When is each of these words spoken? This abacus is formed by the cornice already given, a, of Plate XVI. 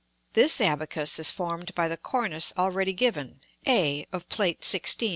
This 0.33 0.59
abacus 0.59 1.19
is 1.19 1.29
formed 1.29 1.75
by 1.75 1.87
the 1.87 1.95
cornice 1.95 2.51
already 2.57 2.91
given, 2.91 3.41
a, 3.67 4.07
of 4.11 4.27
Plate 4.29 4.61
XVI. 4.61 5.09